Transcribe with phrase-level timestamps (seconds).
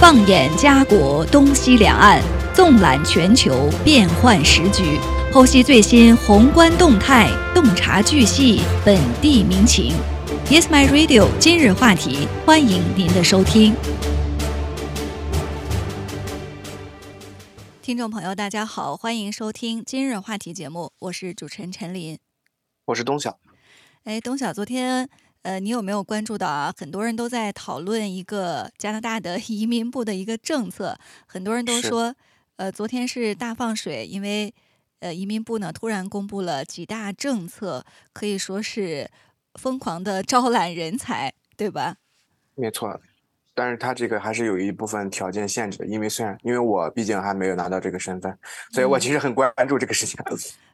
[0.00, 2.22] 放眼家国东西两岸，
[2.54, 4.98] 纵览全球变幻时局，
[5.30, 9.92] 剖析最新宏观动态，洞察巨细本地民情。
[10.46, 11.28] Yes, my radio。
[11.38, 13.74] 今日话题，欢迎您的收听。
[17.82, 22.18] 听众朋友，大家好，欢迎收听今日话题节目，我是主持人陈琳，
[22.86, 23.38] 我是东晓。
[24.04, 25.10] 哎，东晓，昨天。
[25.42, 26.70] 呃，你有没有关注到啊？
[26.76, 32.14] 很多人都在讨论一个加拿大的 移民部的一个政策，很多人都说，
[32.56, 34.52] 呃，昨天是大放水，因为
[34.98, 37.82] 呃，移民部呢突然公布了几大政策，
[38.12, 39.10] 可以说是
[39.54, 41.96] 疯狂的招揽人才，对吧？
[42.54, 43.00] 没错，
[43.54, 48.38] 但是他这个还是有一部分条件限制的，因为虽然因为我毕竟还没有拿到这个身份，
[48.72, 50.20] 所以我其实很关注这个事情。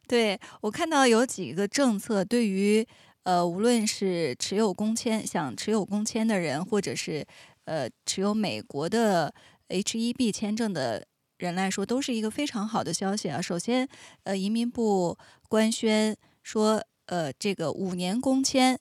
[0.08, 2.84] 对我看到有几个政策对于。
[3.26, 7.26] 呃，无论是持有工签想持有工签的人，或者是
[7.64, 9.34] 呃持有美国的
[9.66, 11.04] H-1B 签证的
[11.36, 13.42] 人来说，都是一个非常好的消息啊。
[13.42, 13.88] 首先，
[14.22, 18.78] 呃，移民部官宣说，呃，这个五年工签，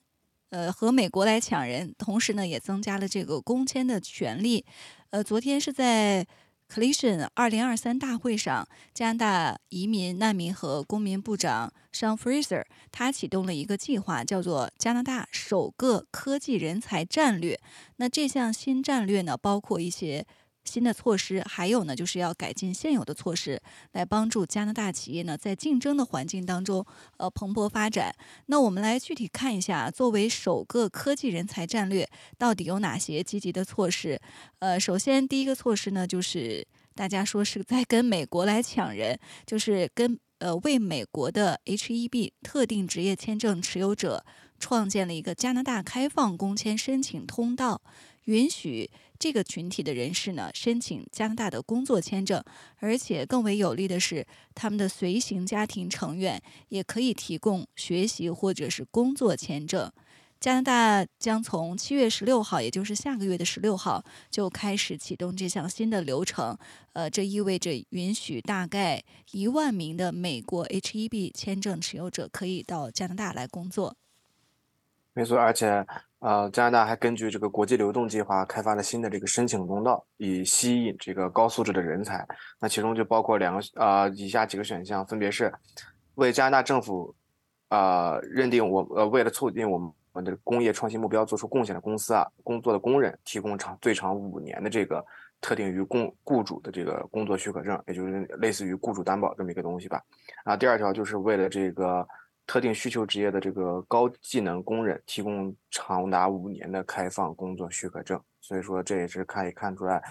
[0.50, 4.64] 呃，和美国来抢人，同时呢，也增加了这个工签的权利。
[5.10, 6.24] 呃，昨天是在。
[6.68, 17.58] Collision 二零二三大会上，加拿大移民、难民和公民部长 Sean Fraser 他启动了一个计划，叫做加拿大首个科技人才战略。
[17.96, 20.26] 那这项新战略呢，包括一些。
[20.66, 26.84] 新的措施还有呢，就是要改进现有的措施，来帮助加拿大企业呢在竞争的环境当中，
[27.16, 28.14] 呃蓬勃发展。
[28.46, 34.20] 那我们来具体看一下，作为首个科技人才战略，到底有哪些积极的措施？
[34.58, 44.24] 呃，首先第一个措施呢，就是大家说是在跟美国来抢人，就是跟呃为美国的 H-1B 特定职业签证持有者
[44.58, 47.80] 创建了一个加拿大开放工签申请通道，
[48.26, 48.88] 允许。
[49.18, 52.44] 这个群体的人士呢，申请加拿大的工作签证，
[52.76, 59.90] 而且更为有利的是，他们的随行家庭成员也可以提供学习或者是工作签证。
[60.38, 66.58] 加拿大将从七月十六号，也就是下个月的十六号就开始启动这项新的流程。
[66.92, 73.96] 呃，这意味着允许大概一万名的美国 H-1B 签证持有者可以到加拿大来工作。
[75.14, 75.86] 没错，而且。
[76.20, 82.26] 呃，加拿大还根据这个国际流动计划开发了新的这个申请通道，以吸引这个高素质的人才。
[82.58, 85.52] 那其中就包括两个呃以下几个选项，分别是
[86.14, 87.14] 为加拿大政府
[87.68, 89.78] 呃认定我呃为了促进我
[90.14, 95.04] 们的工业创新目标做出贡献的公司啊工作的工人提供长最长五年的这个
[95.42, 100.02] 特定于工雇主的这个工作许可证，也就是类似于雇主担保这么一个东西吧。
[100.44, 102.08] 啊，第二条就是为了这个。
[102.46, 110.02] 特定需求职业的这个高技能工人提供长达五年的开放工作许可证，所以说这也是可以看出来，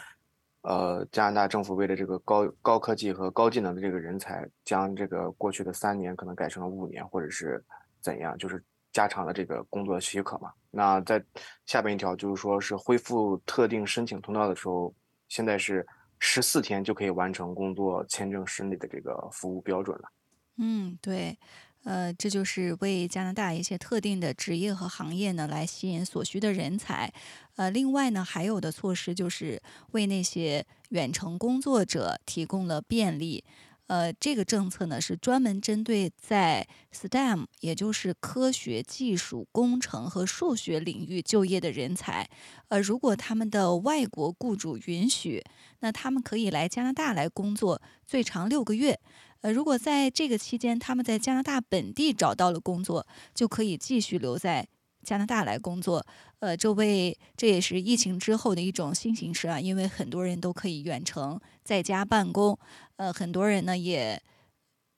[0.63, 7.63] 呃，加拿大政府为了这个高高科技和高技能的这个人才，将这个过去的三年可能改成了五年，或者是
[8.01, 10.51] 怎样，就是加长了这个工作许可嘛。
[10.71, 11.23] 那在
[11.65, 14.93] 下边一条就是说是恢复特定申请通道的时候，
[15.29, 15.87] 现在是
[16.19, 20.03] 十四天就可以完成工作签证审理的这个服务标准了。
[20.57, 21.37] 嗯，对。
[21.85, 27.13] 呃，这就是为加拿大一些特定的职业和行业呢，来吸引所需的人才。
[27.57, 33.43] 呃，另外呢，还有的措施就是为那些远程工作者提供了便利。
[33.87, 42.27] 呃，这个政策呢是专门针对在 STEM，也就是科学技术、工程和数学领域就业的人才。
[42.69, 45.43] 呃，如果他们的外国雇主允许，
[45.81, 48.99] 那他们可以来加拿大来工作，最长六个月。
[49.45, 54.67] 呃，如果在这个期间他们在加拿大本地找到了工作，就可以继续留在
[55.03, 56.03] 加拿大来工作。
[56.39, 62.57] 呃，这为这也是疫情之后的一种新形式啊，因为很多人都可以远程在家办公。
[62.95, 64.19] 呃，很多人呢也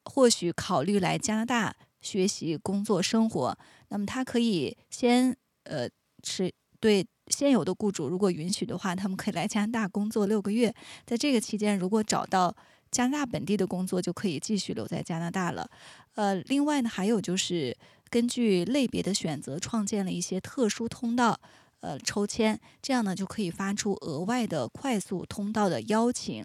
[0.06, 3.58] 或许考虑来加拿大学习、工作、生活。
[3.90, 5.36] 那么他可以先
[5.66, 5.90] 呃
[6.24, 10.74] 是对现有的雇主如果允许的话，他们可以来加拿大工作六个月。
[11.06, 12.56] 在这个期间，如果找到
[12.98, 15.70] 加拿大本地的工作就可以继续留在加拿大了。
[16.16, 17.78] 呃，另外呢，还有就是
[18.10, 21.40] 根据类别的选择，创建了一些特殊通道，
[21.82, 26.44] 呃，抽签，这样呢就可以发出额外的快速通道的邀请。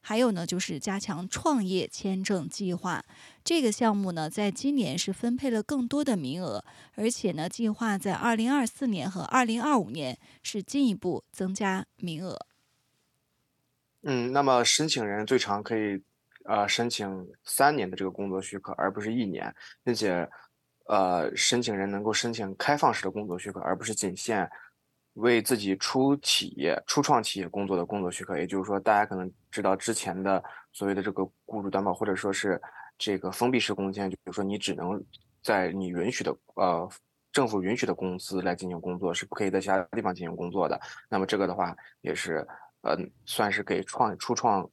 [0.00, 3.04] 还有呢，就是加强创业签证计划，
[3.44, 6.64] 这个项目呢，在今年是分配了更多的名额，
[6.94, 12.38] 而且呢，计划在二零二四年和二零二五年是进一步增加名额。
[14.02, 16.02] 嗯，那么申请人最长可以，
[16.44, 19.54] 呃，申请三年的这个工作许可，而不是一年，
[19.84, 20.26] 并且，
[20.86, 24.50] 呃，申请人能够申请开放式的工作许可，而不是仅限
[25.14, 30.42] 为自己初企业、初创企业工作的工作许可，也就是说，大家可能知道之前的
[30.72, 32.58] 所谓的这个雇主担保，或者说是
[32.96, 35.02] 这个封闭式工签，就比如说你只能
[35.42, 36.88] 在你允许的呃
[37.32, 40.80] 政府允许的公司来进行工作，是不可以在其他地方进行工作的。
[41.08, 42.46] 那么这个的话，也是
[42.82, 44.68] 呃算是给创初创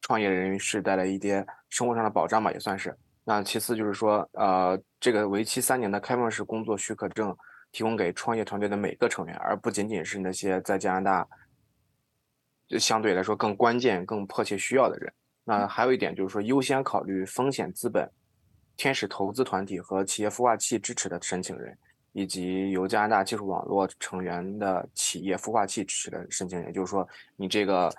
[0.00, 2.96] 创业人士带来一些生活上的保障吧，也算是。
[3.24, 7.36] 那其次就是说，呃，这个为期三年的开放式工作许可证。
[7.72, 11.28] 提供给创业团队的每个成员，而不仅仅是那些在加拿大
[12.66, 15.12] 就相对来说更关键、更迫切需要的人。
[15.44, 18.10] 那还有一点就是说，优先考虑风险资本、
[18.76, 21.78] 天使投资团体和企业孵化器支持的申请人，
[22.12, 26.60] 以及由加拿大技术网络成员的企业孵化器支持的申请。
[26.64, 27.92] 也就是说，你这个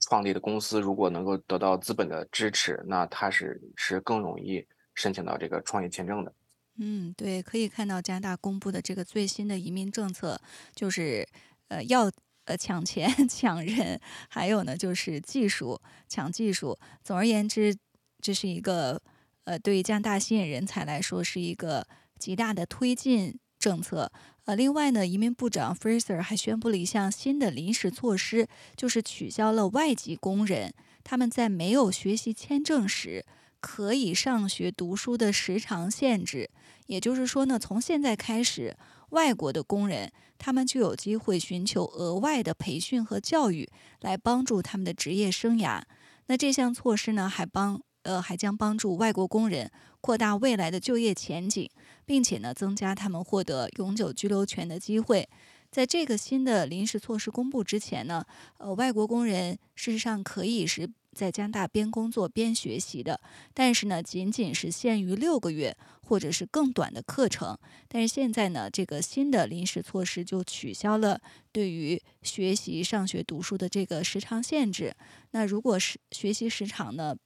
[0.00, 4.64] 创立的公司如果能够得到资本的支持，那它是是更容易
[4.94, 6.32] 申请到这个创业签证的。
[6.78, 10.38] 嗯，对，可以看到加拿大公布的这个最新的移民政策，
[10.74, 11.26] 就是
[11.68, 12.10] 呃要
[12.44, 13.98] 呃抢钱 抢人，
[14.28, 16.78] 还有呢就是技术抢技术。
[17.02, 17.74] 总而言之，
[18.20, 19.00] 这是一个
[19.44, 21.86] 呃对于加拿大吸引人才来说是一个
[22.18, 24.10] 极大的推进政策。
[24.44, 30.72] 呃，另外呢，移民部长 Fraser 还宣布了一项新的临时措施，就是取消了外籍工人
[31.02, 33.24] 他们在没有学习签证时。
[33.58, 36.48] 可以上学读书的时长限制，
[36.86, 38.76] 也就是说呢，从现在开始，
[39.08, 43.68] 外国的工人他们就有机会寻求额外的培训和教育，
[44.02, 45.82] 来帮助他们的职业生涯。
[46.26, 51.68] 那这项措施呢，还帮呃还将帮助外国工人扩大未来的就业前景，
[52.06, 55.28] 并且呢，增加他们获得永久居留权的机会。
[55.70, 58.24] 在这个新的临时措施公布之前呢，
[58.56, 60.88] 呃，外国工人事实上可以是。
[61.16, 63.18] 在加拿大边工作边学习的，
[63.54, 67.58] 但是呢，仅仅是限于六个月或者是更短的课程。
[67.88, 71.18] 但是现在呢，这个新的临时措施就取消了
[71.52, 74.94] 对于学习上学读书的这个时长限制。
[75.30, 77.16] 那如果是学习时长呢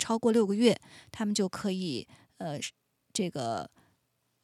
[0.00, 0.76] 超过六个月，
[1.12, 2.04] 他们就可以
[2.38, 2.58] 呃
[3.12, 3.70] 这个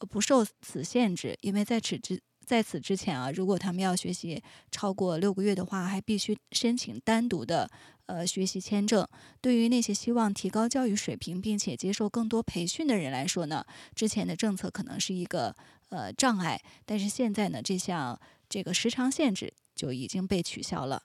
[0.04, 7.70] 不受此限制，因为在此之在此之前啊，如果他们要学习超过六个月的话，还必须申请单独的。
[8.06, 9.08] 呃，学习签证
[9.40, 13.64] 对于那些希望提高教育水平并且接受更多培训的人来说呢，
[13.94, 15.56] 之前的政策可能是一个
[15.88, 21.04] 呃障碍，但是现在呢，这项这个时长限制就已经被取消了。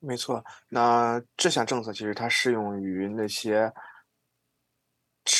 [0.00, 3.72] 没错，那这项政策其实它适用于那些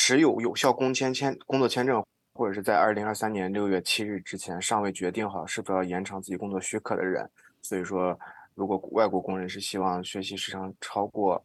[0.09, 2.03] 持有有效工签签工作签证，
[2.33, 7.29] 或者是在二零二三年六月七日之前尚未决定好是否要延长自己工作许可的人，
[7.61, 8.19] 所以说。
[8.55, 11.41] 如果外国工人是希望学习时长超过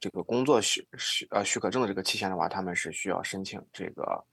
[0.00, 4.24] 这个工作许许呃许可证的这个期限的话，他们是需要申请这个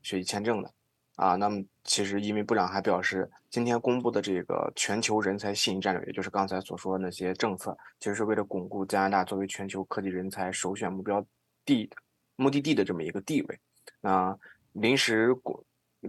[0.00, 0.72] 学习签证的
[1.16, 1.34] 啊。
[1.34, 11.22] 那么，其实移民部长还表示，今天公布的这个全球人才吸引战略，也就是刚才所说的那些政策，其实是为了巩固加拿大作为全球科技人才首选目标
[11.66, 11.90] 地
[12.38, 13.60] 目的地的这么一个地位。
[14.00, 14.34] 那
[14.72, 15.62] 临时国。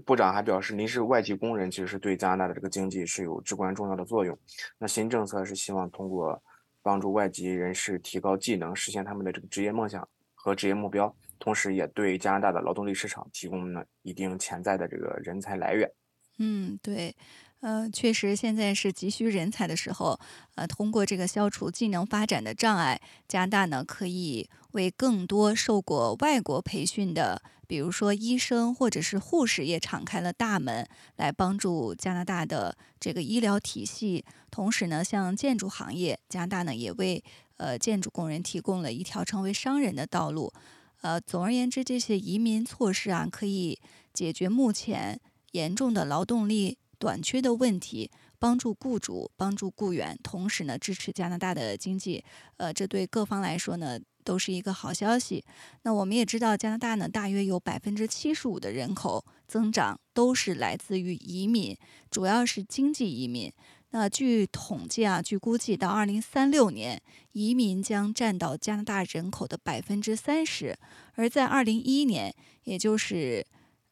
[0.06, 4.38] 部长还表示，临时外籍工人其实是对加拿大的这个经济是有至关重要的作用。
[4.78, 6.40] 那新政策是希望通过
[6.84, 15.92] 帮助外籍人士提高技能，实现他们的这个职业梦想和职业目标，同时也对加拿大的劳动力市场提供了一定潜在的这个人才来源。
[16.38, 17.16] 嗯，对。
[17.62, 20.18] 呃，确实，现在是急需人才的时候。
[20.56, 30.88] 呃，通过这个消除技能发展的障碍，加拿大呢可以为更多受过外国培训的，比如说医生或者是护士，也敞开了大门，
[31.18, 34.24] 来帮助加拿大的这个医疗体系。
[34.50, 37.22] 同时呢，像建筑行业，加拿大呢也为
[37.58, 40.54] 呃建筑工人提供了一条成为商人的道路。
[41.02, 43.80] 呃，总而言之，这些移民措施啊，可以
[44.14, 45.20] 解决目前
[45.52, 46.78] 严重的劳动力。
[47.00, 52.24] 短缺的问题，帮助雇主，帮助雇员，同时呢，支持加拿大的经济。
[52.58, 55.44] 呃，这对各方来说呢，都是一个好消息。
[55.84, 61.76] 那我们也知道，加拿大呢，大约有百分之七十五的人口增长都是来自于移民，
[62.12, 63.52] 主要是经济移民。
[63.92, 67.02] 那据统计啊，据估计，到二零三六年，
[67.32, 70.78] 移民将占到加拿大人口的百分之三十。
[71.16, 72.32] 而在二零一一年，
[72.66, 73.44] 也就是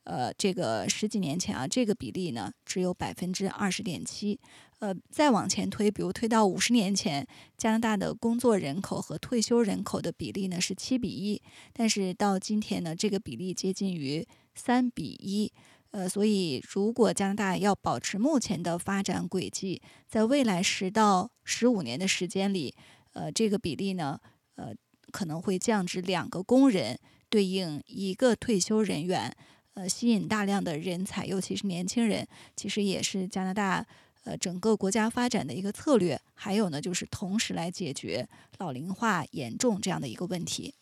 [0.07, 4.39] 呃，这个十几年前啊，这个比例呢只有百分之二十点七。
[4.79, 11.41] 呃，再往前推，比如推到五十年前，加拿大的工作人口和退休人口的比例呢是七比一，
[11.73, 15.51] 但是到今天呢，这个比例接近于三比一。
[15.91, 22.73] 呃，所以如果加拿大要保持目前的发展轨迹，在未来十到十五年的时间里，
[23.11, 24.17] 呃，这个比例呢，
[24.55, 24.73] 呃，
[25.11, 26.97] 可能会降至两个工人
[27.29, 29.35] 对应一个退休人员。
[29.77, 33.85] 呃，吸引大量的人才，尤其是年轻人，其实也是加拿大
[34.23, 40.73] 呃整个国家发展的一个策略，还有呢就是同时来解决老龄化严重这样的一个问题。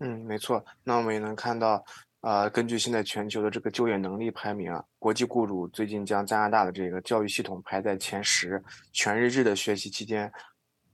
[0.00, 0.64] 嗯，没错。
[0.82, 1.84] 那我们也能看到，
[2.22, 8.60] 呃，根据现在全球的这个就业能力排名啊，国际雇主最近将加拿大的这个教育系统排在前十，
[8.92, 10.28] 全日制的学习期间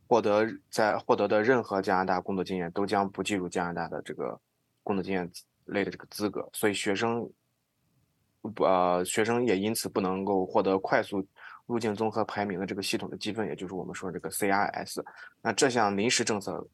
[0.06, 4.38] 获得在获得的任何加拿大工作经验都将不计入加拿大的这个
[4.82, 5.32] 工作经验
[5.66, 7.28] 类的这个资格，所以学生
[8.40, 11.26] 不呃学生也因此不能够获得快速
[11.66, 15.02] 入境综合排名的这个系统的积分，也就是我们说这个 CRS。
[15.40, 16.66] 那这项临时政策。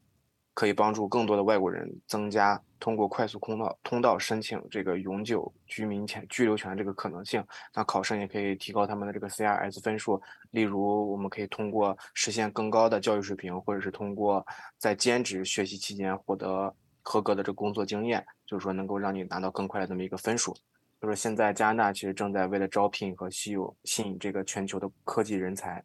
[0.55, 7.41] 可以帮助更多的外国人增加通过快速通道通道申请这个永久居民权居留权这个可能性。
[7.73, 10.21] 那考生也可以提高他们的这个 CRS 分数。
[10.51, 14.45] 例如，我们可以通过实现更高的教育水平，或者是通过
[14.79, 16.75] 在兼职学习期间获得
[17.11, 20.55] 合格的这工作经验，就是说能够让你拿到更快的这么一个分数。
[21.01, 25.83] 就是现在加拿大其实正在为了招聘和吸有吸引这个全球的科技人才。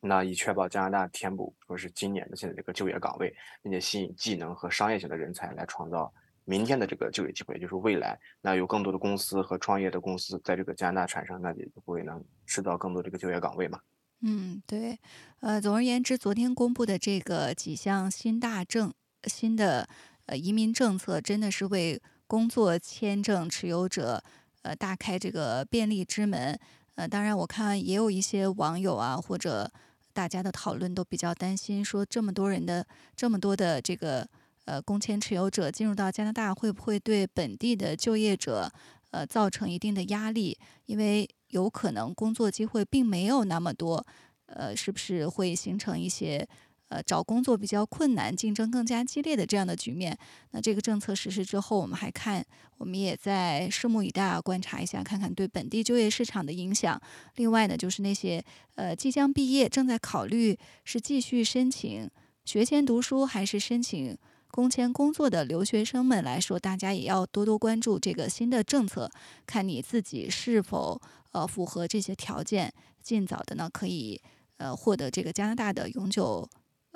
[0.00, 3.32] 那以确保加拿大填补说是今年的现在这个就业岗位，
[3.62, 6.12] 并且吸引技能和商业型的人才来创造
[6.44, 8.18] 明天的这个就业机会，就是未来。
[8.40, 13.78] 那有更多的公司和创业的公司在这个加拿大产生，那也就会能制造更多这个就业岗位嘛。
[14.22, 14.98] 嗯，对。
[15.38, 18.92] 呃，总而言之，昨天公布的这个几项新大政、
[19.24, 19.88] 新的
[20.26, 24.22] 呃移民政策，真的是为工作签证持有者
[24.62, 26.58] 呃大开这个便利之门。
[26.94, 29.70] 呃，当然，我看也有一些网友啊，或者。
[30.10, 32.84] 大家的讨论都比较担心，说这么多人的
[33.14, 34.28] 这么多的这个
[34.64, 38.68] 呃工签持有者进入到加拿大，会不会对本地的就业者
[39.12, 40.58] 呃造成一定的压力？
[40.86, 44.04] 因为有可能工作机会并没有那么多，
[44.46, 46.48] 呃，是不是会形成一些？
[46.88, 50.16] 呃，找工作比较困难，竞争更加激烈的这样的局面。
[50.52, 52.42] 那这个政策实施之后，我们还看，
[52.78, 56.98] 我们也在拭目以待啊，观察一下，看看对本地就业市场的影响。
[57.36, 58.42] 另外呢，就是那些
[58.74, 62.10] 呃即将毕业、正在考虑是继续申请
[62.46, 64.16] 学签读书还是申请
[64.50, 69.10] 工签工作的留学生们来说，大家也要多多关注这个新的政策，
[69.44, 70.98] 看你自己是否
[71.32, 74.18] 呃符合这些条件，尽早的呢可以
[74.56, 76.48] 呃获得这个加拿大的永久。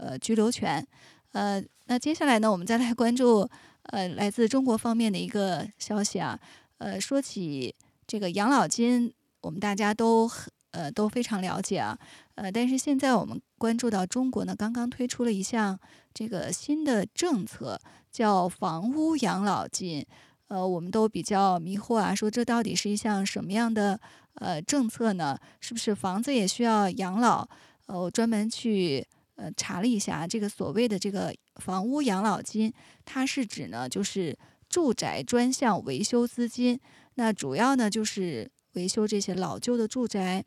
[0.02, 0.84] 呃，居留权，
[1.30, 3.48] 呃，那接下来呢，我们再来关注
[3.84, 6.36] 呃来自中国方面的一个消息啊，
[6.78, 7.72] 呃，说起
[8.04, 10.28] 这个养老金，我们大家都
[10.72, 11.96] 呃都非常了解啊，
[12.34, 15.78] 呃，但是现在我们关注到中国呢，刚刚推出了一项
[16.12, 17.80] 这个新的政策，
[18.10, 20.04] 叫房屋养老金，
[20.48, 24.00] 呃，我们都比较迷惑啊，说这到底是一项什么样的
[24.34, 25.38] 呃政策呢？
[25.60, 27.48] 是不是房子也需要养老？
[27.86, 29.06] 呃，我专门去。
[29.34, 32.72] 呃，查了一下，这个所谓的这个房屋养老金，
[33.04, 36.78] 它是指呢，就是住宅专项维修资金。
[37.14, 40.44] 那主要呢，就是维修这些老旧的住宅，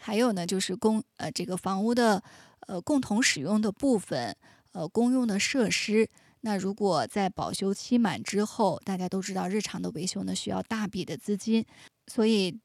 [0.00, 2.22] 还有呢，就是公呃这个房屋的
[2.66, 4.34] 呃共同使用的部分，
[4.72, 6.08] 呃公用的设施。
[6.40, 11.64] 那如果在保修期满之后，大家都知道，日常的维修呢需要大笔的资金，
[12.06, 12.58] 所以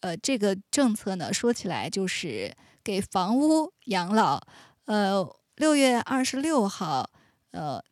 [0.00, 2.54] 呃这个政策呢说起来就是。
[2.82, 4.40] 给房屋养老，
[4.86, 7.10] 呃，六月二十六号，
[7.50, 7.82] 呃，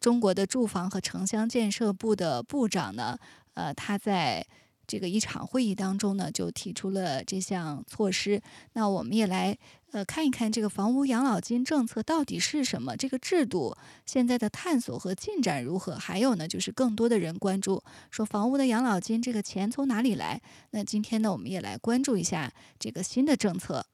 [0.00, 3.18] 中国的住房和城乡建设部的部长呢，
[3.54, 4.46] 呃，他在
[4.86, 8.40] 这个一场会议当中呢，就提出了这项措施。
[8.72, 9.58] 那我们也来
[9.90, 15.94] 呃看一看这个房屋养老金政策到底是什么，这个制度现在的探索和进展如何？
[15.96, 20.40] 还有呢，就是更多的人关注说房屋的养老金这个钱从哪里来？
[20.70, 23.84] 那今天呢，我们也来关注一下这个新的政策。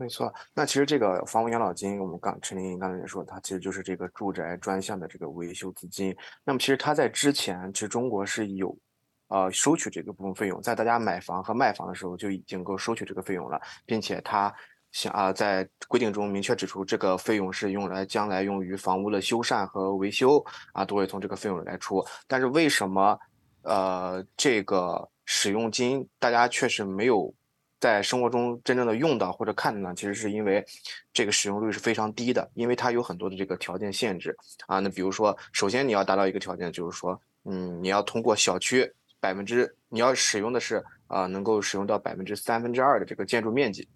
[0.00, 6.16] 没错，那其实这个房屋养老金，我们刚陈琳刚才也说，它其实就是这个住宅专项的这个维修资金。
[6.44, 8.78] 那么其实它在之前，其实中国是有，
[9.26, 14.54] 呃，收取这个部分费用，在大家买房和卖房的时候就已经够收取这个费用了，并且它
[14.92, 20.40] 想啊，在规定中明确指出，这个费用是用来将来用于房屋的修缮和维修
[20.74, 22.06] 啊，都会从这个费用来出。
[22.28, 23.18] 但是为什么，
[23.62, 27.34] 呃，这个使用金大家确实没有？
[27.80, 30.64] 在生活中真正的用到或者看到呢，其实是因为
[31.12, 34.80] 这个使用率是非常低的，因为它有很多的这个条件限制啊。
[34.80, 43.88] 那比如说，首先你要达到一个条件，就是说，嗯，你要通过小区百分之，你要使用的是啊，能够使用到百分之三分之二的这个建筑面积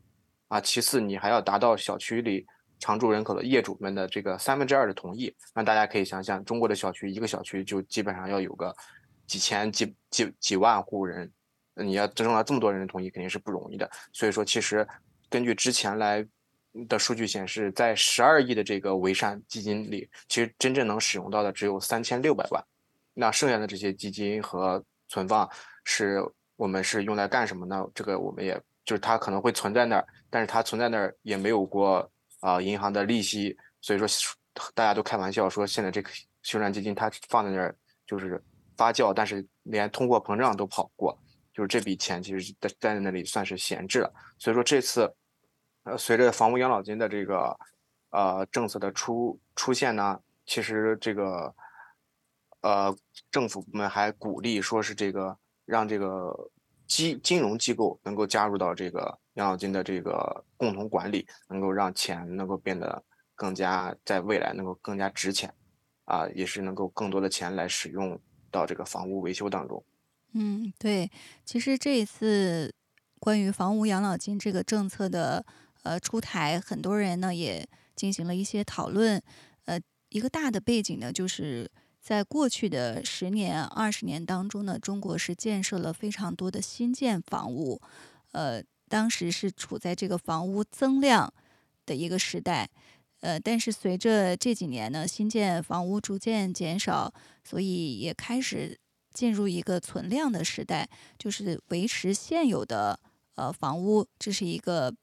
[0.46, 0.60] 啊。
[0.60, 2.46] 其次，你还要达到小区里
[2.78, 5.34] 常住人口的业主们的这个三分之二的同意。
[5.52, 8.72] 那大家可以想想，中国的小区一个小区就基本上要有个
[9.26, 11.28] 几千几几几万户人。
[11.74, 13.90] 你要征到这么多人的同意，肯定是不容易的。
[14.12, 14.86] 所以说，其实
[15.30, 16.26] 根据之前来
[16.88, 22.62] 的数据显示，在十二亿的这个维善基金里，其实真正能使用到的只有三千六百万。
[23.14, 25.48] 那剩下的这些基金和存放
[25.84, 26.22] 是
[26.56, 27.86] 我们是用来干什么呢？
[27.94, 32.10] 这个我们也就是它可能会存在那儿，但是它存在那儿也没有过
[32.40, 34.08] 啊银行的利息，所以说
[34.74, 36.10] 大家都开玩笑说现在这个
[36.42, 37.76] 修缮基金它放在那儿
[38.06, 38.42] 就是
[38.76, 41.18] 发酵，但是连通货膨胀都跑不过，
[41.52, 44.12] 就是这笔钱其实在在那里算是闲置了。
[44.38, 45.14] 所以说这次
[45.84, 47.58] 呃随着房屋养老金的这个
[48.10, 51.54] 呃政策的出出现呢，其实这个
[52.60, 52.96] 呃
[53.30, 55.36] 政府部门还鼓励说是这个。
[55.64, 56.50] 让这个
[56.88, 63.02] 金金融机构能够加入到这个养老金的这个共同管理，能够让钱能够变得
[63.36, 65.54] 更加在未来能够更加值钱，
[66.04, 69.82] 啊，也是能够更多的钱来使用到这个房屋维修当中。
[70.32, 71.10] 嗯，对，
[71.44, 72.72] 其实这一次
[73.18, 75.44] 关于房屋养老金这个政策的
[75.82, 79.22] 呃出台，很多人呢也进行了一些讨论。
[79.64, 81.70] 呃，一个大的背景呢就是。
[82.04, 87.80] 在过去的十年、二十年当中呢，中国是建设了非常多的新建房屋，
[88.32, 91.32] 呃，当时是处在这个房屋增量
[91.86, 92.68] 的一个时代，
[93.20, 98.76] 呃，但是随着这几年呢，新建房屋逐渐减少，所以也开始
[99.12, 100.88] 进入一个存量的时代，
[101.18, 102.98] 就是维持现有的
[103.34, 104.94] 呃房屋，这是一个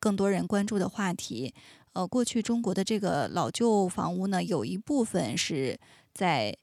[0.00, 1.54] 更多人关注的话题。
[1.92, 5.78] 呃，过去中国的这个老旧房屋呢，有一部分是。
[6.16, 6.56] 在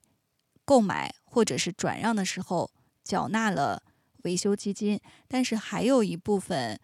[0.65, 2.71] 购买或者是转让的时候
[3.03, 3.83] 缴纳了
[4.23, 6.79] 维修基金，但是还有一部分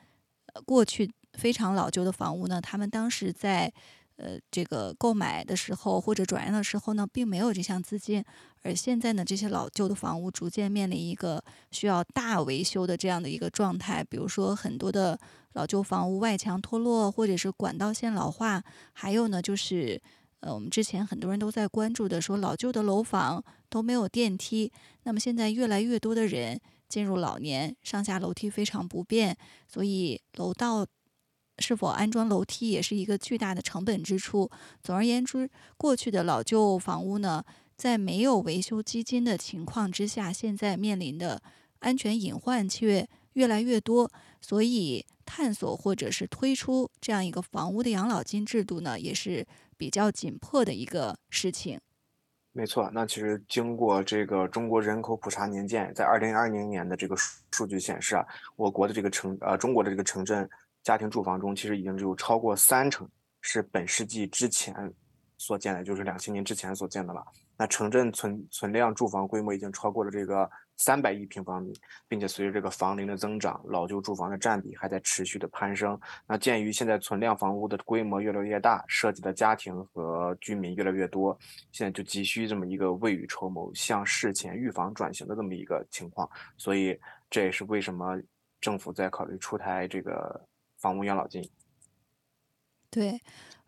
[0.67, 3.74] 过去非常老旧的房屋呢，他们当时在
[4.20, 8.24] 呃这个购买的时候或者转让的时候呢，并没有这项资金，
[8.62, 15.20] 而现在呢，这些老旧的房屋逐渐面临一个需要大维修的这样的一个状态，比如说很多的
[15.54, 20.02] 老旧房屋外墙脱落，或者是管道线老化，还有呢就是。
[20.42, 24.72] 呃，我们之前很多人都在关注的，说老旧的楼房都没有电梯。
[25.04, 26.58] 那么现在越来越多的人
[26.88, 29.36] 进入老年，上下楼梯非常不便，
[29.68, 30.88] 所以楼道
[31.59, 34.50] 是否安装楼梯也是一个巨大的成本支出。
[34.81, 37.43] 总而言之，过去的老旧房屋呢，
[37.75, 41.41] 在没有维修基金的情况之下，现在面临的
[41.79, 44.11] 安全隐患却越来越多。
[44.41, 49.45] 所以，探索或者是推出这样一个房屋的养老金制度呢，也是。
[49.79, 51.79] 比较紧迫的一个事情，
[52.51, 52.91] 没错。
[52.93, 58.25] 那其实经过这个中国人口普查年鉴，在二零二零年的这个数数据显示啊，
[58.57, 60.50] 我国的这个城呃中国的这个城镇
[60.83, 63.07] 家庭住房中，其实已经只有超过三成
[63.42, 64.74] 是本世纪之前
[65.37, 67.24] 所建的，就是两千年之前所建的了。
[67.57, 70.50] 那城镇存存量住房规模已经超过了这个。
[70.81, 71.74] 三百亿平方米，
[72.07, 76.00] 并且随着这个房龄的增长，老旧住房的占比还在持续的攀升。
[76.25, 81.37] 那鉴于现在存量房屋的规模越来越大，涉及的家庭和居民越来越多，
[81.74, 86.29] 现在就急需这么一个未雨绸缪、向事前预防转型的这么一个情况。
[86.55, 86.98] 所以
[87.29, 88.18] 这也是为什么
[88.61, 90.42] 政府在考虑出台这个
[90.79, 91.48] 房屋养老金。
[92.89, 93.22] 对。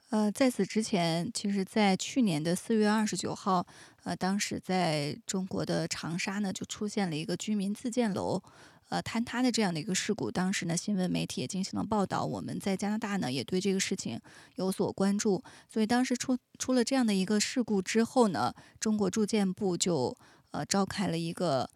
[0.09, 3.65] 呃，在此之前，其实，在去年的四月二十九号，
[4.03, 8.43] 呃，当时在中国的长沙呢，就出现了一个居民自建楼，
[8.89, 10.29] 呃，坍塌的这样的一个事故。
[10.29, 14.19] 当时呢，新闻媒体也进行了报道，我们在加拿大呢，也对这个事情
[14.55, 15.41] 有所关注。
[15.69, 20.13] 所以，当时出出了这样的一个事故之后呢，中国住建部就
[20.51, 21.69] 呃召开了一个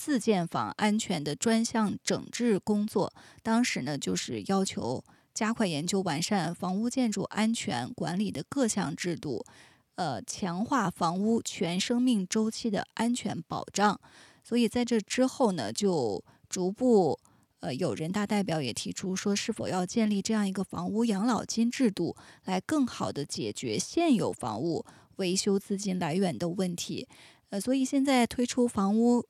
[0.00, 3.12] 自建房安全的专项整治工作。
[3.42, 5.04] 当时呢，就是要求。
[5.32, 9.44] 加快研究完善房屋建筑安全管理的各项制度，
[9.94, 13.98] 呃，强化房屋全生命周期的安全保障。
[14.42, 17.18] 所以在这之后呢，就逐步，
[17.60, 24.84] 呃，有人大代表也提出说，是否要建立这样一个房屋养老金制度，来更好的解决现有房屋
[25.16, 27.06] 维修资金来源的问题。
[27.50, 29.24] 呃，所以现在推出房屋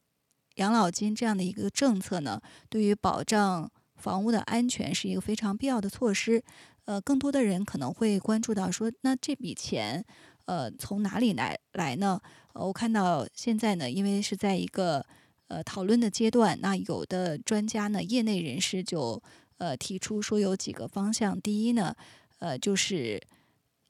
[0.61, 3.71] 养老金这样的一个政策呢，对于保障。
[4.01, 6.43] 房屋的安全是一个非常必要的措施，
[6.87, 10.03] 呃，更多的人可能会关注到说，那这笔钱，
[10.47, 12.19] 呃，从哪里来来呢？
[12.55, 15.05] 呃，我看到现在呢，因为是在一个
[15.49, 19.23] 呃讨论的阶段，那有的专家呢，业内人士就
[19.59, 21.95] 呃提出说有几个方向，第一呢，
[22.39, 23.21] 呃，就是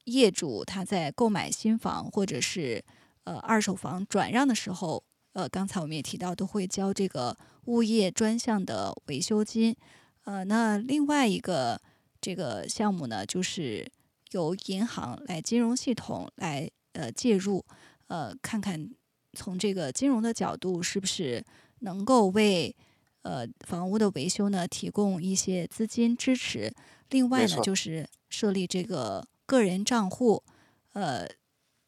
[0.03, 2.83] 业主他在购买新房或者是
[3.23, 5.01] 呃二手房转让的时候，
[5.33, 9.75] 呃，刚才我们也提到都会交这个物业专项的维修金。
[10.23, 11.81] 呃，那另外一个
[12.19, 13.89] 这个项目呢，就是
[14.31, 17.65] 由银行来金融系统来呃介入，
[18.07, 18.89] 呃，看看
[19.33, 21.43] 从这个金融的角度是不是
[21.79, 22.75] 能够为
[23.23, 26.71] 呃房屋的维修呢提供一些资金支持。
[27.09, 30.43] 另外呢，就是设立这个个人账户，
[30.93, 31.27] 呃，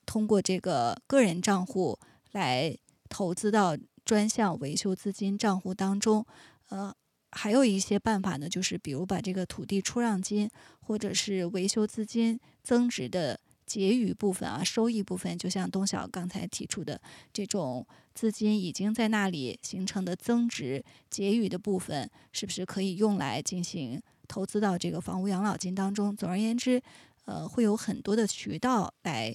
[0.06, 1.99] 通过这个个人账户
[2.32, 2.75] 来
[3.13, 3.78] 投资到。
[4.06, 6.26] 专项维修资金账户当中。
[6.67, 6.93] 呃，
[7.32, 10.49] 还有一些办法呢，就是比如把这个土地出让金
[10.82, 16.99] 或者是维修资金增值的结余部分啊，收益部分，就像东晓刚才提出的
[17.32, 26.13] 这种资金已经在那里形成的增值结余的部分，是不是可以用来进行投资到这个房屋养老金当中？
[26.13, 26.84] 总而言之，
[27.23, 29.34] 呃，会有很多的渠道来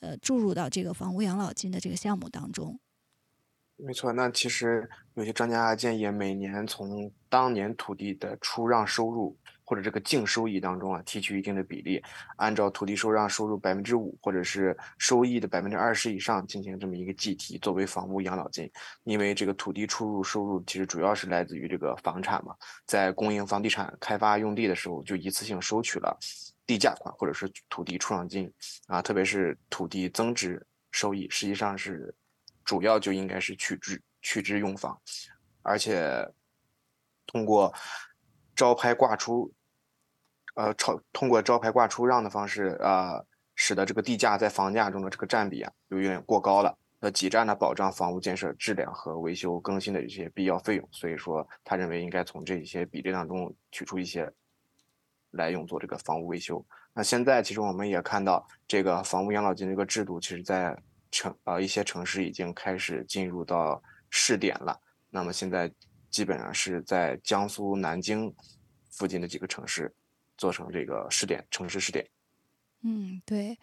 [0.00, 2.76] 呃注入到这个房屋养老金的这个项目当中。
[3.80, 12.02] 没错，那其实有些专家建议每年从当年土地的出让收入或者这个净收益当中啊提取一定的比例，
[12.38, 18.68] 按照土地收让收入百分之五或者是收益的百分之二十以上进行这么一个计提，作为房屋养老金。
[19.04, 26.18] 因为这个土地出入收入其实主要是来自于这个房产嘛，在供应房地产开发用地的时候就一次性收取了
[26.66, 28.52] 地价款或者是土地出让金
[28.88, 32.12] 啊，特别是土地增值收益，实际上是。
[32.68, 35.00] 主要就应该是取之取之用房，
[35.62, 36.30] 而且
[37.26, 37.72] 通过
[38.54, 39.50] 招拍挂出，
[40.54, 50.86] 呃，超通过招拍挂出让的方式，呃，使得这个地价在房价中的这个占比啊，有点过高了，那，挤占了保障房屋建设质量和维修更新的一些必要费用。
[50.92, 54.30] 所以说，他认为应该从这些比例当中取出一些
[55.30, 56.62] 来用作这个房屋维修。
[56.92, 60.78] 那现在其实我们也看到，这个房屋养老金这个制度，其实在。
[61.10, 64.80] 城啊，一些城市已经开始进入到试点了。
[65.10, 65.72] 那么现在
[66.10, 68.34] 基本上是在江苏南京
[68.90, 69.94] 附近的几个城市
[70.36, 72.06] 做成这个试点城市试点。
[72.82, 73.58] 嗯，对。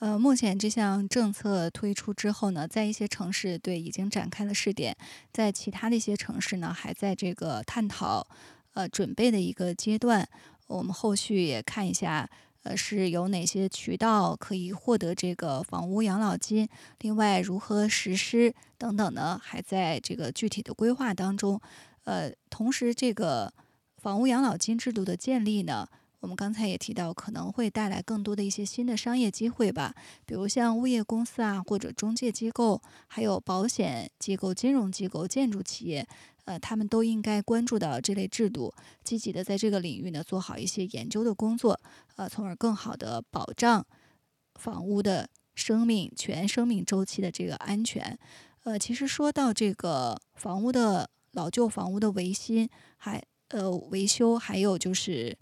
[0.00, 4.96] 呃，目前这项政策推出之后呢，在一些城市对已经展开了试点，
[5.32, 8.28] 在其他的一些城市呢，还在这个探讨
[8.74, 10.28] 呃准备的一个阶段。
[10.68, 12.28] 我们后续也看一下。
[12.68, 16.68] 呃，是有哪些渠道可以获得这个房屋养老金？
[17.00, 19.40] 另外，如何实施等等呢？
[19.42, 21.58] 还在这个具体的规划当中。
[22.04, 23.50] 呃，同时，这个
[23.96, 25.88] 房屋养老金制度的建立呢，
[26.20, 29.94] 我们刚才也提到，可能会带来更多的一些新的商业机会吧。
[30.26, 36.06] 比如像物业公司啊，或者中介机构，还有保险机构、金融机构、建筑企业。
[36.48, 38.72] 呃，他们都应该关注到这类制度，
[39.04, 41.78] 积极的在这个领域呢做好一些研究的工作，
[42.16, 43.86] 呃，从而更好的保障
[44.54, 48.18] 房屋的生命全生命周期的这个安全。
[48.64, 55.36] 呃，其实说到这个房屋的老旧房屋的维新，还呃维修，还有就是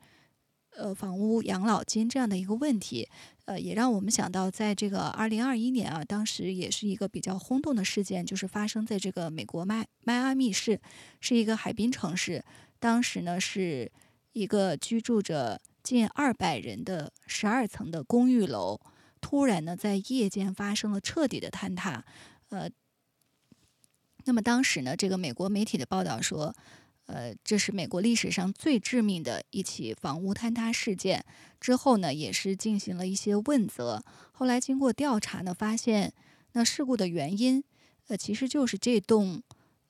[0.70, 3.08] 呃房屋养老金这样的一个问题。
[3.46, 10.80] 呃，也让我们想到，在这个二零二一年啊，当时也是一个比较轰动的事件，就是发生在这个美国迈迈阿密市，
[11.20, 12.44] 是一个海滨城市。
[12.78, 13.90] 当时呢，是
[14.32, 18.80] 一个居住着近二百人的十二层的公寓楼，
[19.20, 22.04] 突然呢，在夜间发生了彻底的坍塌。
[22.48, 22.68] 呃，
[24.24, 26.54] 那么当时呢，这个美国媒体的报道说。
[27.06, 31.24] 呃，这是美国历史上最致命的一起房屋坍塌事件。
[31.60, 34.02] 之后呢，也是进行了一些问责。
[34.32, 36.12] 后来经过调查呢，发现
[36.52, 37.62] 那事故的原因，
[38.08, 39.42] 呃，其实就是这栋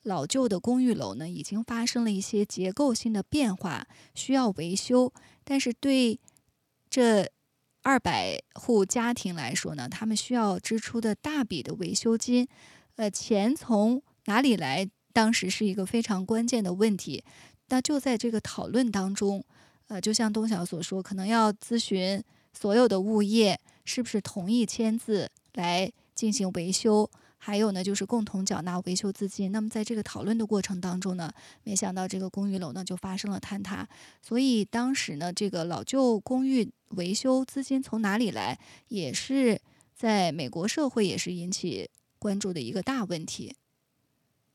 [0.03, 5.13] 老旧的公寓楼呢，已经发生了一些结构性的变化，需要维修。
[5.43, 6.21] 但是对
[6.91, 7.31] 这
[7.83, 12.47] 二百户家庭来说呢，他们需要支出的大笔的维修金，
[12.97, 14.91] 呃，钱从哪里来？
[15.17, 17.25] 当时是一个非常关键的问题，
[17.69, 19.43] 那就在这个讨论当中，
[19.87, 29.51] 呃，就像东晓所说，可能要咨询所有的物业是不是同意签字来进行维修，还有呢，就是共同缴纳维修资金。
[29.51, 33.89] 那么在这个讨论的过程当中呢，没想到这个公寓楼呢就发生了坍塌，
[34.21, 39.59] 所以当时呢，这个老旧公寓维修资金从哪里来，也是
[39.95, 43.57] 在美国社会也是引起关注的一个大问题。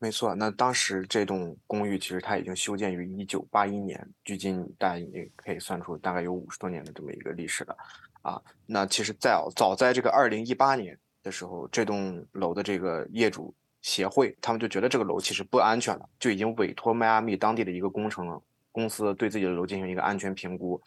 [0.03, 7.77] 没错，那当时这栋公寓其实它已经修建于一九八一年，距今大家也可以算出大概有五十多年的这么一个历史了，
[8.23, 20.81] 啊，那其实在早在这个二零一八年的时候，这栋楼的这个业主协会，他们就觉得这个楼其实不安全了，就已经委托迈阿密当地的一个工程公司对自己的楼进行一个安全评估，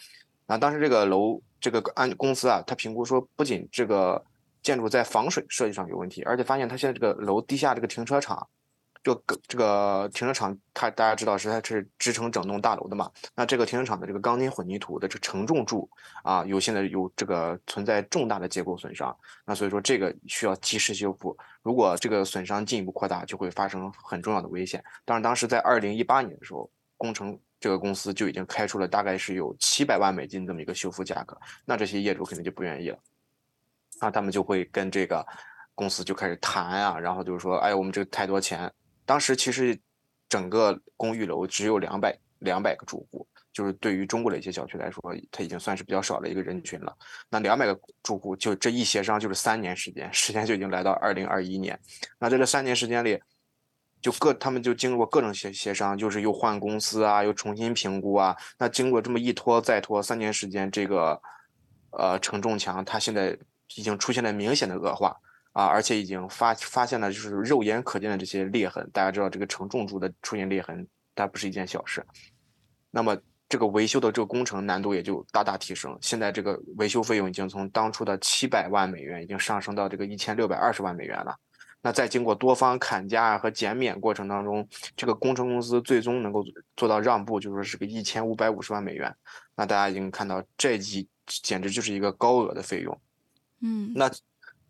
[0.44, 4.20] 那当时这个楼这个安公司啊，他评估说，不仅这个
[4.60, 8.44] 建筑在防水设计上有问题，而且发现它现在这个楼地下这个停车场。
[9.04, 9.14] 就
[9.46, 13.10] 这个停车场，它大家知道是它是支撑整栋大楼的嘛？
[13.34, 15.86] 那这个停车场的这个钢筋混凝土的这承重柱
[16.22, 19.14] 啊，有现在有这个存在重大的结构损伤，
[19.44, 21.36] 那所以说这个需要及时修复。
[21.62, 24.82] 如果这个损伤进一步扩大，就会发生很重要的危险。
[25.04, 32.98] 当然，当时在二零一八年的时候，工程这个公司就已经开出了大概是有七百万美金这么一个修复价格，那这些业主肯定就不愿意了，
[34.00, 35.26] 那他们就会跟这个
[35.74, 38.72] 公司就开始谈啊，然后就是说，哎，我们这个太多钱。
[39.06, 39.78] 当时其实
[40.28, 46.96] 整个公寓楼只有两百两百个住户，就是对于中国的一些小区来说，它已经算是比较少的一个人群了。
[47.28, 51.78] 那两百个住户就这一协商就是三年时间，时间就已经来到二零二一年。
[52.18, 53.20] 那在这三年时间里，
[54.00, 58.36] 就各他们就经过各种协协商，就是又换公司啊，又重新评估啊。
[58.58, 61.20] 那经过这么一拖再拖，三年时间，这个
[61.92, 63.38] 呃承重墙它现在
[63.76, 65.16] 已经出现了明显的恶化
[65.54, 68.86] 啊，而且已经发发现了就是肉眼可见的这些裂痕。
[68.92, 72.04] 大家知道这个承重柱的出现裂痕，它不是一件小事。
[72.90, 73.16] 那么
[73.48, 75.96] 这个维修的这个工程难度也就大大提升。
[76.00, 81.34] 现在这个维修费用已经从当初的七百万美元，已经上升到这个一千六百二十万美元了。
[81.80, 86.42] 那在经过多方砍价和减免过程当中，这个工程公司最终能够
[86.76, 89.14] 做到让步，就说是个一千五百五十万美元。
[89.54, 92.98] 那大家已经看到，这几简直就是一个高额的费用。
[93.60, 94.10] 嗯，那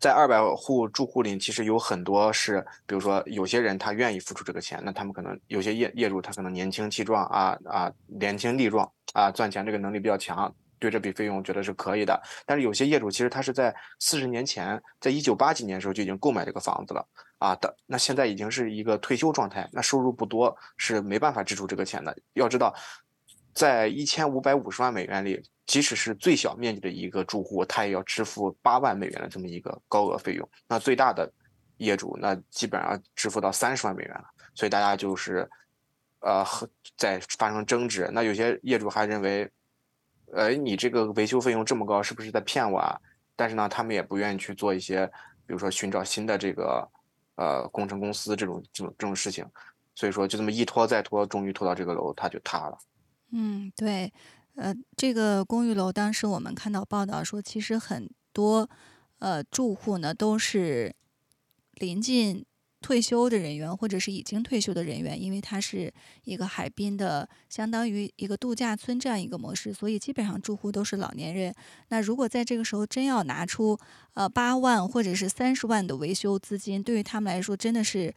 [0.05, 10.53] 在二百户住户里，其实有很多是，比如说有些人他愿意付出这个钱，那他们可能有些业业主他可能年轻气壮啊啊，年轻力壮啊，赚钱这个能力比较强。
[10.77, 17.03] 对这笔费用觉得是可以的，但是有些业主其实他是在四十年前，在一九八几年的时候就已经购买这个房子了
[17.39, 22.15] 啊的，那现在已经是一个退休状态，那收入不多，是没办法支出这个钱的。
[22.33, 22.75] 要知道，
[23.55, 30.49] 在一千五百五十万美元里，即使是最小面积的一个住户，他也要支付八万美元的这么一个高额费用。
[30.67, 31.31] 那最大的
[31.77, 34.25] 业主，那基本上支付到三十万美元了。
[34.53, 35.49] 所以大家就是，
[36.19, 36.45] 呃，
[36.97, 38.09] 在发生争执。
[38.13, 39.49] 那有些业主还认为。
[40.33, 42.99] 呃，你这个维修费用这么高，是不是在骗我啊？
[43.35, 45.05] 但是呢，他们也不愿意去做一些，
[45.45, 46.85] 比如说寻找新的这个
[47.35, 49.45] 呃工程公司这种这种这种事情，
[49.93, 52.77] 所以说就这么一拖再拖，终于拖到这个楼它就塌了。
[53.31, 54.11] 嗯，对，
[54.55, 58.69] 呃，这个公寓楼当时我们看到报道说，其实很多
[59.19, 60.95] 呃住户呢都是
[61.75, 62.45] 临近。
[62.81, 65.91] 退休的人员或者是已经退休的人员，因为它是
[66.23, 71.51] 一个海滨的，相当于一个度假村这样一个模式，所以基本上住户都是老年人。
[71.87, 73.75] 那如果在这个时候真要拿出
[74.13, 78.13] 呃八万或者是三十万的维修资金，对于他们来说真的是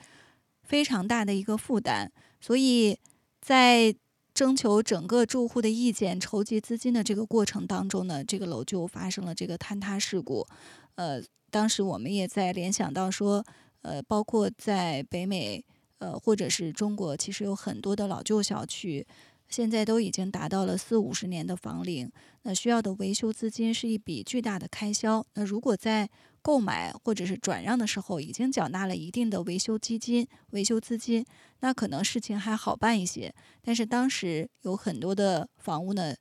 [0.65, 2.13] 非常大的一个负担。
[2.39, 2.99] 所以
[3.41, 3.95] 在
[4.39, 10.47] 征求整个住户的意见、筹集资金的这个过程当中呢，这个楼就发生了这个坍塌事故。
[10.95, 11.21] 呃，
[11.51, 13.45] 当时我们也在联想到说。
[13.83, 15.65] 呃，包括在北美，
[15.99, 19.07] 呃，或者是中国，其实有很多的老旧小区，
[19.49, 22.11] 现在都已经达到了四五十年的房龄，
[22.43, 25.25] 那需要的维修资金是一笔巨大的开销。
[25.35, 26.11] 那如果在
[26.49, 31.23] 购买或者是转让的时候，已经缴纳了一定的维修基金、维修资金，
[31.61, 33.35] 那可能事情还好办一些。
[33.61, 36.15] 但是当时有很多的房屋呢。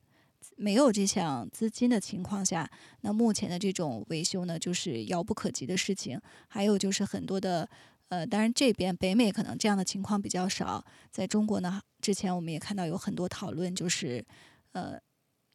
[0.60, 2.68] 没有这项资金的情况下，
[3.02, 6.20] 那目前的这种维修呢，就是遥不可及的事情。
[6.48, 7.70] 还有就是很多的，
[8.10, 14.26] 呃，当然这边北美可能这样的情况比较少，在中国呢，之前我们也看到有很多讨论，就是
[14.72, 14.98] 呃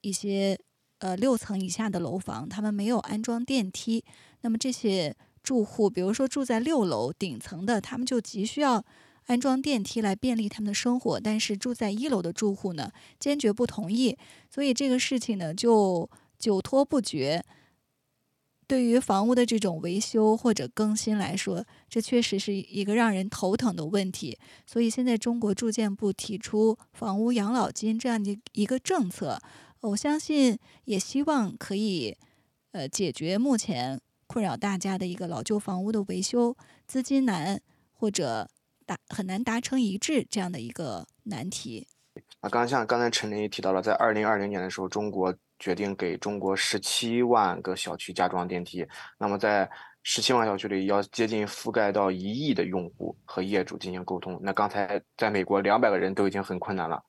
[0.02, 0.56] 一些
[1.02, 4.02] 呃六层以下的楼房，他们没有安装电梯，
[4.40, 8.84] 那么这些住户，比如说住在六楼顶层的，他们就急需要。
[9.26, 14.18] 安装电梯来便利他们的生活，但是住在一楼的住户呢，坚决不同意，
[14.50, 16.10] 所以这个事情呢就
[16.40, 17.40] 久拖不决。
[18.66, 24.36] 对于房屋的这种维修或者更新来说，这确实是一个让人头疼的问题。
[24.66, 29.40] 所以现在中国住建部提出房屋养老金这样的一个政策，
[29.82, 32.16] 我相信也希望可以
[32.72, 37.60] 呃解决目前困扰大家的一个老旧房屋的维修资金难
[37.92, 38.48] 或者。
[38.84, 41.86] 达很难达成一致这样的一个难题。
[42.40, 48.84] 啊，刚像刚才陈林也提到了，在二零二零年的时候，中国决定给中国十七万个小区加装电梯。
[49.18, 49.70] 那么在
[50.02, 54.36] 十七万小区里，要接近覆盖到一亿的用户和业主进行沟通。
[54.42, 57.00] 那刚才在美国两百个人都已经很困难了，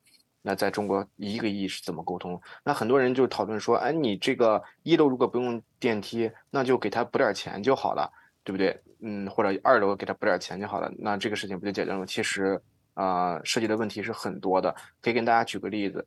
[0.43, 2.39] 那在中国一个亿是怎么沟通？
[2.63, 8.07] 那很多人就讨论说，哎，你这个一楼如果不用电梯，那就给他补点钱就好了。
[8.45, 8.77] 对不对？
[8.99, 12.05] 嗯，或者二楼给他补点钱就好了，那这个事情不就解决了吗？
[12.05, 12.61] 其实，
[12.93, 14.75] 啊，涉及的问题是很多的。
[15.01, 16.05] 可以跟大家举个例子，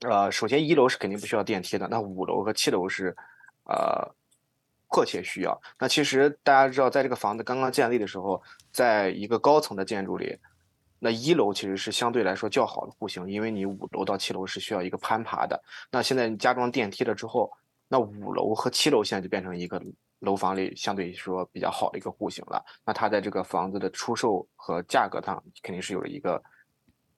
[0.00, 3.14] 呃，首先一楼是肯定不需要电梯的，那五楼和七楼是，
[3.64, 4.10] 呃，
[4.88, 5.60] 迫切需要。
[5.78, 10.38] 那其实大家知道，在这个房子刚刚建立的时候，在一个高层的建筑里，
[11.06, 15.62] 那一楼其实是相对来说较好的户型，因为你五楼到七楼是需要一个攀爬的。
[15.92, 17.48] 那现在你加装电梯了之后，
[17.86, 19.80] 那五楼和七楼现在就变成一个。
[20.20, 26.42] 楼房里相对说比较好的一个户型了，那它在这个房子的出售和价格上肯定是有了一个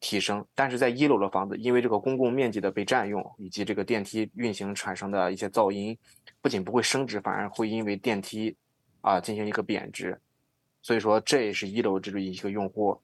[0.01, 0.45] 提升。
[0.53, 5.97] 但是在一楼的房子，因为这个公共面积的被占用，以及这个电梯运行产生的一些噪音，
[6.43, 8.55] 不仅不会升值，反而会因为电梯
[9.01, 10.21] 啊进行一个贬值。
[10.83, 13.01] 所以说这也是一楼这个一个用户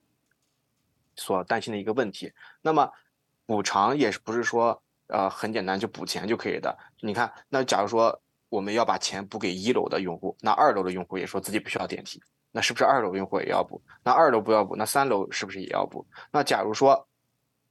[1.17, 2.33] 所担心的一个问题。
[2.63, 2.91] 那么
[3.47, 6.77] 补偿也是不是说呃很简单就补钱就可以的？
[7.01, 12.23] 你看，那假如说我们要把钱补给一楼的用户，那二楼的用户也说自己不需要电梯，
[12.53, 13.83] 那是不是二楼用户也要补？
[14.03, 16.07] 那二楼不要补，那三楼是不是也要补？
[16.33, 17.07] 那假如说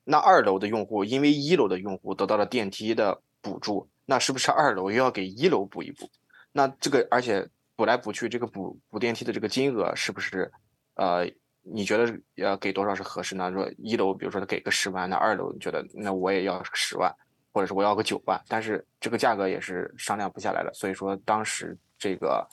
[0.03, 6.09] 那二楼的用户因为一楼的用户得到了电梯的补助，那是不是二楼又要给一楼补一补？
[6.51, 10.51] 那这个而且补来补去，这个补补电梯的这个金额是不是
[10.95, 11.27] 呃？
[11.63, 13.51] 你觉得要给多少是合适呢？
[13.51, 17.09] 说一楼，比如说他给个十万，那二楼你觉得那我也要十万，
[17.51, 22.45] 或者是我要个九万，但是这个价格也是商量不下来的，所以说当时这个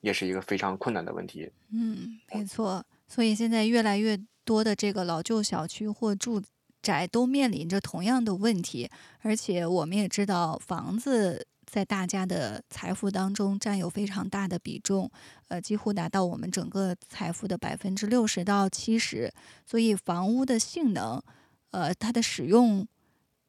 [0.00, 1.50] 也是一个非常困难的问题。
[1.72, 2.84] 嗯，没错。
[3.08, 6.40] 所以现在越来越多的这个老旧小区或住
[6.80, 8.90] 宅都面临着同样的问题，
[9.22, 11.46] 而且我们也知道房子。
[11.74, 15.10] 在大家的财富当中占有非常大的比重，
[15.48, 19.32] 呃，几乎达到我们整个财富的百分之六十到七十。
[19.66, 21.20] 所以，房屋的性能，
[21.72, 22.86] 呃，它的使用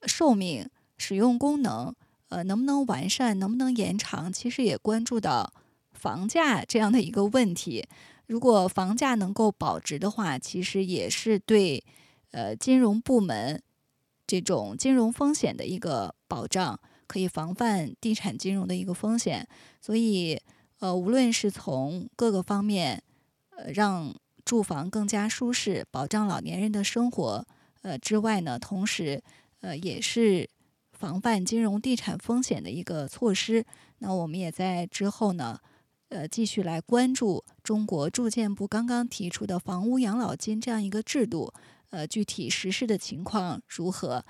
[0.07, 1.93] 寿命、使用功能，
[2.29, 5.53] 呃，能不能完善，能不能延长，其实也关注到
[5.91, 7.87] 房价这样的一个问题。
[8.25, 11.83] 如果房价能够保值的话，其实也是对
[12.31, 13.61] 呃金融部门
[14.25, 16.79] 这种金融风险的一个保障。
[17.07, 19.47] 可以防范地产金融的一个风险，
[19.81, 20.39] 所以，
[20.79, 23.01] 呃，无论是从各个方面，
[23.49, 24.13] 呃，让
[24.43, 27.45] 住房更加舒适，保障老年人的生活，
[27.81, 29.21] 呃之外呢，同时，
[29.61, 30.49] 呃，也是
[30.91, 33.65] 防范金融地产风险的一个措施。
[33.99, 35.59] 那我们也在之后呢，
[36.09, 41.53] 呃，继续来关注中国住建部刚刚提出的房屋养老金这样一个制度，
[41.89, 44.25] 呃，具体实施的情况如何？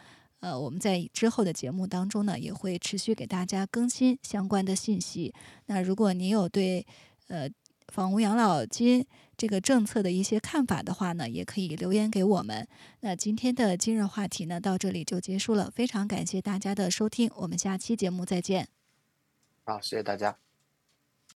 [0.45, 5.33] 呃，我们在之后的节目当中呢，也会持续给大家更新相关的信息。
[5.65, 6.85] 那如果您有对
[7.29, 7.49] 呃
[7.87, 9.03] 房屋养老金
[9.35, 12.67] 这个政策的一些看法的话呢，也可以留言给我们。
[12.99, 18.67] 那今天的今日话题呢，到这里就结束了，非常感谢大家的收听，我们下期节目再见。
[19.63, 20.44] 好，谢谢大家。